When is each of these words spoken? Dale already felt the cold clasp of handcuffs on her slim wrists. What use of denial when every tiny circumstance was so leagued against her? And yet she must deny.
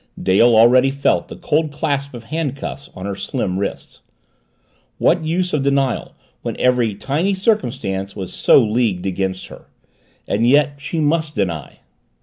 Dale 0.19 0.55
already 0.57 0.89
felt 0.89 1.27
the 1.27 1.35
cold 1.35 1.71
clasp 1.71 2.15
of 2.15 2.23
handcuffs 2.23 2.89
on 2.95 3.05
her 3.05 3.13
slim 3.13 3.59
wrists. 3.59 3.99
What 4.97 5.23
use 5.23 5.53
of 5.53 5.61
denial 5.61 6.15
when 6.41 6.59
every 6.59 6.95
tiny 6.95 7.35
circumstance 7.35 8.15
was 8.15 8.33
so 8.33 8.57
leagued 8.63 9.05
against 9.05 9.45
her? 9.49 9.67
And 10.27 10.49
yet 10.49 10.79
she 10.79 10.99
must 10.99 11.35
deny. 11.35 11.81